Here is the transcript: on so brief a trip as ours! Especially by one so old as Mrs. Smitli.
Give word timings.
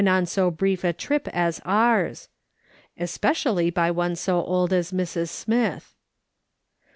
on 0.07 0.25
so 0.25 0.49
brief 0.49 0.83
a 0.83 0.91
trip 0.91 1.27
as 1.27 1.61
ours! 1.63 2.27
Especially 2.97 3.69
by 3.69 3.91
one 3.91 4.15
so 4.15 4.41
old 4.45 4.73
as 4.73 4.91
Mrs. 4.91 5.29
Smitli. 5.29 5.83